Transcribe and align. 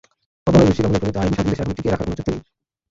ঔপনিবেশিক 0.47 0.85
আমলে 0.87 0.99
প্রণীত 1.01 1.17
আইন 1.21 1.31
স্বাধীন 1.37 1.51
দেশে 1.51 1.63
এখনো 1.63 1.75
টিকিয়ে 1.77 1.91
রাখার 1.91 2.05
কোনো 2.07 2.17
যুক্তি 2.17 2.31
নেই। 2.33 2.43